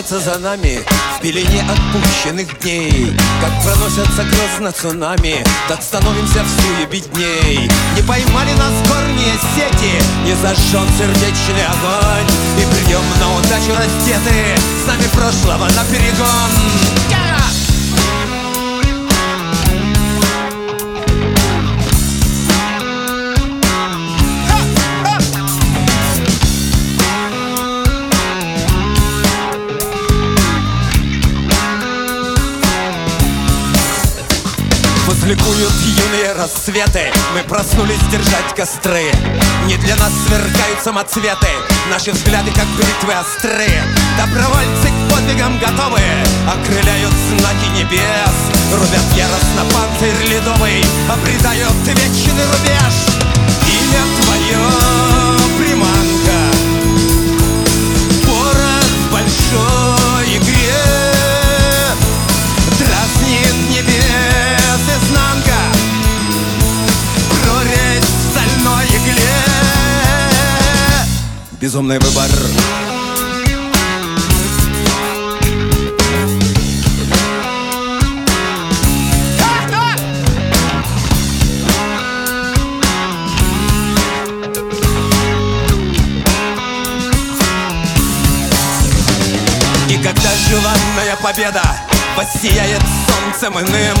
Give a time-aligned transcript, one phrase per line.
[0.00, 0.80] носятся за нами
[1.16, 3.14] В пелене отпущенных дней.
[3.40, 10.34] Как проносятся грозно цунами Так становимся в суе бедней Не поймали нас горние сети Не
[10.34, 12.30] зажжен сердечный огонь.
[12.58, 16.59] И придем на удачу раздеты С нами прошлого на перегон
[35.30, 37.12] Ликуют юные рассветы.
[37.36, 39.12] Мы проснулись держать костры.
[39.66, 41.46] Не для нас сверкают самоцветы.
[41.88, 43.80] Наши взгляды как бритвы острые.
[44.18, 46.00] Добровольцы к подвигам готовы.
[46.50, 48.34] Окрыляют знаки небес.
[48.74, 50.84] Рубят яростно панцирь ледовый.
[51.08, 52.59] Обретают вечный рубеж
[71.60, 72.24] Безумный выбор.
[89.86, 91.89] И когда желанная победа
[92.20, 93.96] Воссияет солнцем иным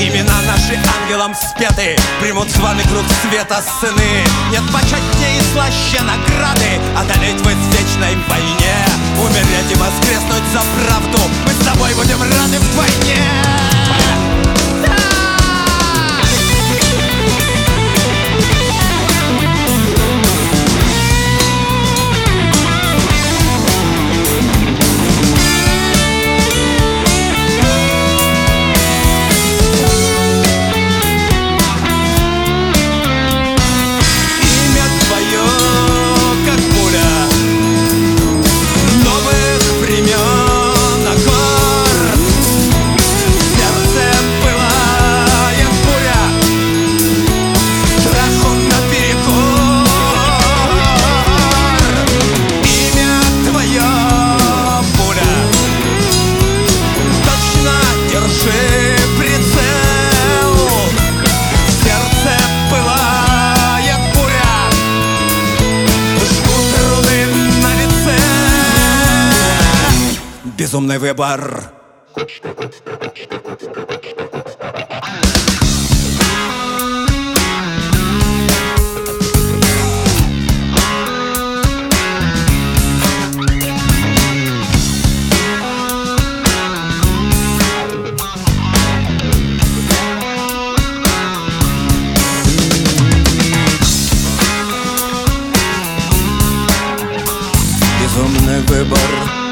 [0.00, 4.24] Имена наши ангелам спеты Примут званый круг света сыны.
[4.50, 8.47] Нет почетнее и слаще награды Одолеть в извечной войне Умереть
[70.68, 71.72] Безумный выбор
[98.02, 99.47] Безумный выбор